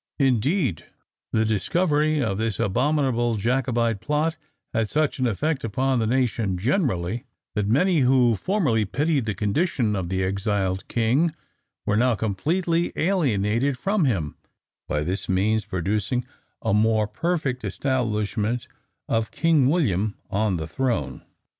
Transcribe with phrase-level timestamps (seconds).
[0.17, 0.87] Indeed
[1.31, 4.35] the discovery of this abominable Jacobite plot
[4.73, 9.95] had such an effect upon the nation generally, that many who formerly pitied the condition
[9.95, 11.35] of the exiled king,
[11.85, 14.37] were now completely alienated from him,
[14.87, 16.25] by this means producing
[16.63, 18.67] a more perfect establishment
[19.07, 21.23] of King William on the throne.